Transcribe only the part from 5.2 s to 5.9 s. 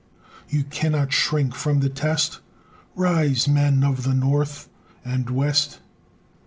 West!